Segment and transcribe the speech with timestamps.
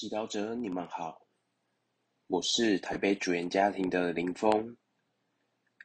[0.00, 1.20] 祈祷者，你们好，
[2.26, 4.74] 我是台北主言家庭的林峰。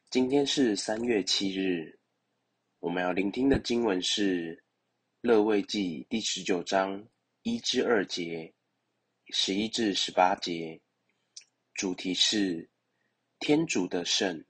[0.09, 1.99] 今天是三月七日，
[2.79, 4.55] 我们要聆听的经文是
[5.19, 7.05] 《乐位记》第十九章
[7.41, 8.53] 一至二节，
[9.33, 10.81] 十一至十八节，
[11.73, 12.69] 主题是
[13.39, 14.45] 天主的圣。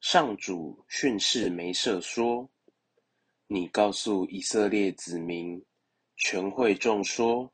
[0.00, 2.50] 上主训示梅瑟说
[3.46, 5.64] ：“你告诉以色列子民。”
[6.24, 7.52] 全会众说：“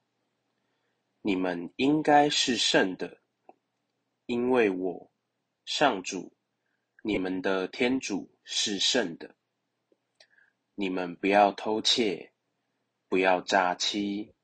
[1.23, 3.23] 你们应该是圣的，
[4.27, 5.11] 因为我
[5.65, 6.37] 上主
[7.02, 9.34] 你们的天主是圣的。
[10.75, 12.34] 你们不要偷窃，
[13.09, 14.34] 不要诈欺，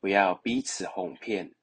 [0.00, 1.54] 不要彼此哄骗，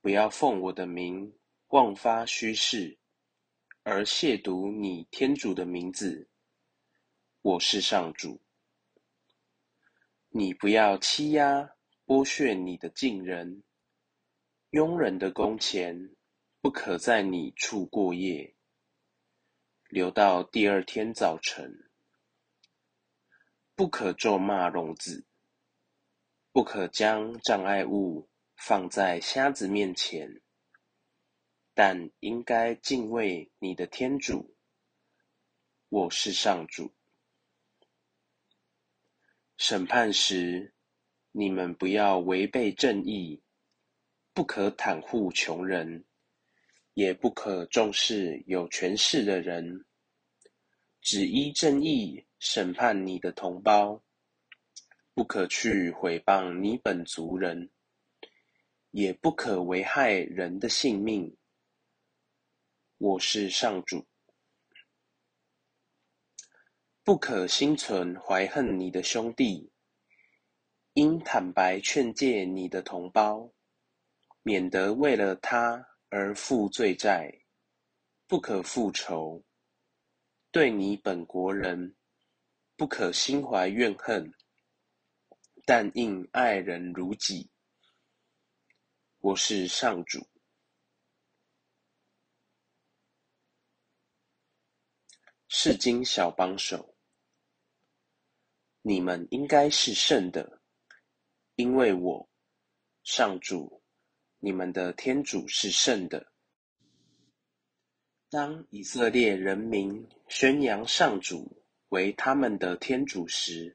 [0.00, 2.98] 不要奉我的名妄发虚誓，
[3.82, 6.30] 而亵渎你天主的名字。
[7.42, 8.40] 我是上主。”
[10.36, 13.62] 你不要欺压、剥削你的近人，
[14.70, 16.16] 佣人的工钱
[16.60, 18.56] 不可在你处过夜，
[19.86, 21.88] 留到第二天早晨。
[23.76, 25.24] 不可咒骂聋子，
[26.50, 30.42] 不可将障碍物放在瞎子面前，
[31.74, 34.56] 但应该敬畏你的天主。
[35.90, 36.92] 我是上主。
[39.56, 40.74] 审判时，
[41.30, 43.40] 你们不要违背正义，
[44.32, 46.04] 不可袒护穷人，
[46.94, 49.84] 也不可重视有权势的人，
[51.00, 54.02] 只依正义审判你的同胞，
[55.14, 57.70] 不可去毁谤你本族人，
[58.90, 61.36] 也不可危害人的性命。
[62.98, 64.04] 我是上主。
[67.04, 69.70] 不可心存怀恨你的兄弟，
[70.94, 73.52] 应坦白劝诫你的同胞，
[74.42, 77.42] 免得为了他而负罪债。
[78.26, 79.44] 不可复仇，
[80.50, 81.94] 对你本国人，
[82.74, 84.32] 不可心怀怨恨，
[85.66, 87.50] 但应爱人如己。
[89.18, 90.26] 我是上主。
[95.48, 96.93] 世经小帮手。
[98.86, 100.60] 你们应该是圣的，
[101.54, 102.28] 因为我
[103.02, 103.82] 上主
[104.40, 106.30] 你们的天主是圣的。
[108.28, 113.74] 当以色列人民宣扬上主为他们的天主时，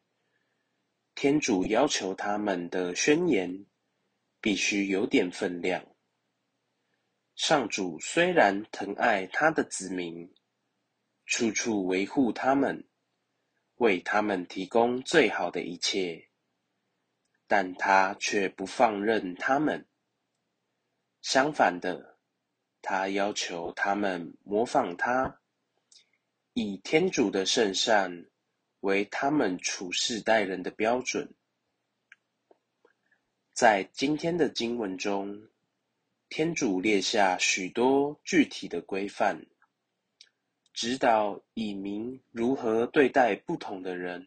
[1.15, 3.65] 天主要求他们的宣言
[4.39, 5.83] 必须有点分量。
[7.33, 10.31] 上主虽然疼爱他的子民，
[11.25, 12.87] 处处维护他们。
[13.79, 16.27] 为他们提供最好的一切，
[17.47, 19.87] 但他却不放任他们。
[21.21, 22.17] 相反的，
[22.81, 25.39] 他要求他们模仿他，
[26.51, 28.25] 以天主的圣善
[28.81, 31.33] 为他们处事待人的标准。
[33.53, 35.47] 在今天的经文中，
[36.27, 39.45] 天主列下许多具体的规范。
[40.81, 44.25] 指导以民如何对待不同的人。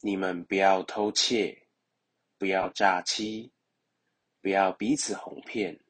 [0.00, 1.66] 你们不要偷窃，
[2.38, 3.50] 不要诈欺，
[4.40, 5.80] 不要彼此哄骗，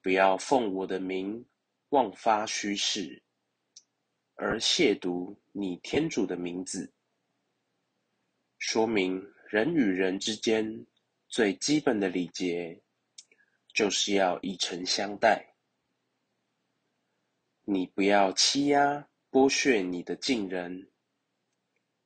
[0.00, 1.44] 不要奉我的名
[1.88, 3.24] 妄发虚誓，
[4.36, 6.92] 而亵渎你天主的名字。
[8.58, 10.86] 说明人与人之间
[11.26, 12.80] 最基本的礼节，
[13.74, 15.55] 就是要以诚相待。
[17.68, 20.88] 你不要欺压、剥削你的近人。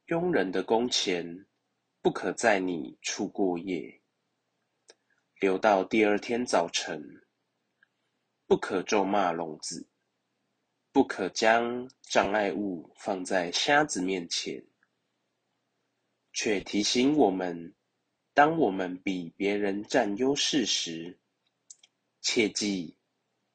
[0.07, 1.47] 佣人的工钱
[2.01, 4.01] 不可在你处过夜，
[5.39, 7.27] 留到第二天早晨。
[8.47, 9.87] 不可咒骂聋子，
[10.93, 14.65] 不可将障碍物放在瞎子面前。
[16.33, 17.75] 却提醒我们，
[18.33, 21.21] 当我们比别人占优势时，
[22.23, 22.97] 切记。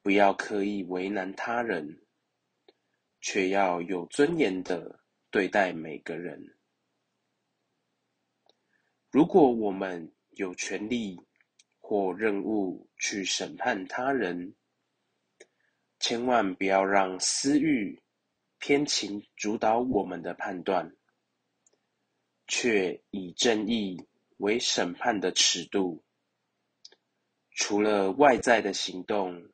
[0.02, 2.05] 不要刻意为难他人，
[3.28, 5.00] 却要有尊严的
[5.32, 6.56] 对待每个人。
[9.10, 11.20] 如果我们有权利
[11.80, 14.54] 或任务去审判他人，
[15.98, 18.00] 千万不要让私欲、
[18.60, 20.94] 偏情主导我们的判断，
[22.46, 24.00] 却以正义
[24.36, 26.00] 为审判的尺度。
[27.50, 29.50] 除了外在的行动。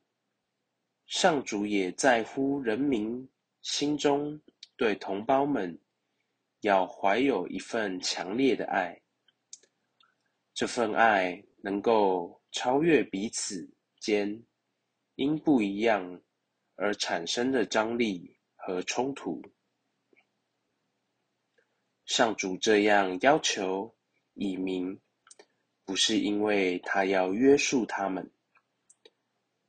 [1.06, 3.28] 上主也在乎人民
[3.62, 4.40] 心中
[4.76, 5.80] 对同胞们
[6.60, 9.00] 要怀有一份强烈的爱，
[10.52, 14.44] 这份爱能够超越彼此间
[15.14, 16.20] 因不一样
[16.74, 19.40] 而产生的张力和冲突。
[22.04, 23.96] 上主这样要求
[24.34, 25.00] 以明，
[25.84, 28.32] 不是因为他要约束他们，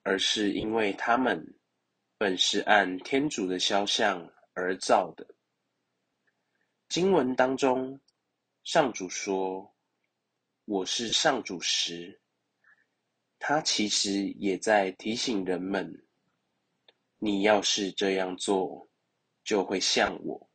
[0.01, 1.55] 而是因为他们
[2.17, 5.27] 本是按天主的肖像而造的。
[6.87, 7.99] 经文当中，
[8.63, 9.69] 上主说。
[10.65, 12.21] 我是上主时，
[13.37, 16.05] 他其实也在提醒人们：
[17.17, 18.87] 你要是这样做，
[19.43, 20.49] 就会像我。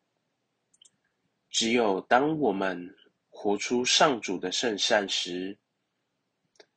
[1.51, 2.97] 只有当我们
[3.29, 5.59] 活出上主的圣善时，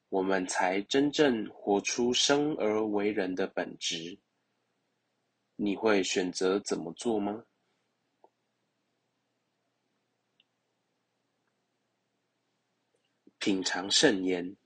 [0.10, 4.20] 我们才真正活出生而为人的本质。
[5.64, 7.46] 你会选择怎么做吗？
[13.38, 14.58] 品尝圣言，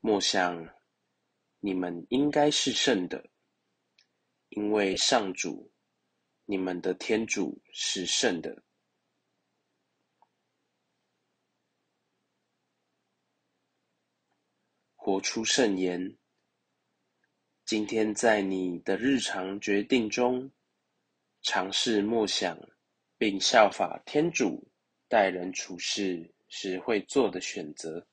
[0.00, 0.68] 莫想
[1.60, 3.30] 你们应该是圣的，
[4.50, 5.72] 因为上主，
[6.44, 8.62] 你们的天主是圣的。
[14.94, 16.18] 活出圣言。
[17.72, 20.50] 今天在你的日常决定中，
[21.40, 22.58] 尝试默想，
[23.16, 24.70] 并效法天主
[25.08, 26.34] 待人处事。
[26.48, 28.06] 是会做的选择。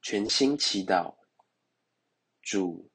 [0.00, 1.14] 全心祈祷，
[2.40, 2.90] 主，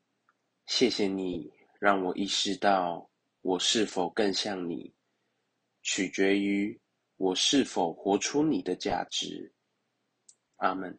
[0.66, 3.08] 谢谢你让我意识到，
[3.42, 4.92] 我是否更像你，
[5.84, 6.82] 取决于
[7.18, 9.54] 我是否活出你的价值。
[10.62, 10.98] Amen